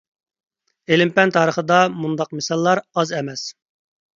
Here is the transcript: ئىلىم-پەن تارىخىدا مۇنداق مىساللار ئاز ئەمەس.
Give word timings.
ئىلىم-پەن 0.95 1.35
تارىخىدا 1.35 1.77
مۇنداق 1.99 2.35
مىساللار 2.39 2.83
ئاز 2.95 3.17
ئەمەس. 3.19 3.49